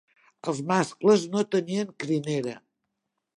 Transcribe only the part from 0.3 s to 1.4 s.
Els mascles